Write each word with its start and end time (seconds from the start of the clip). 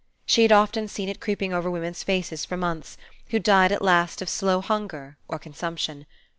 She 0.25 0.41
had 0.41 0.51
often 0.51 0.87
seen 0.87 1.09
it 1.09 1.19
creeping 1.19 1.53
over 1.53 1.69
women's 1.69 2.01
faces 2.01 2.43
for 2.43 2.57
months, 2.57 2.97
who 3.29 3.37
died 3.37 3.71
at 3.71 3.83
last 3.83 4.19
of 4.19 4.29
slow 4.29 4.59
hunger 4.59 5.15
or 5.27 5.37
consumption. 5.37 6.07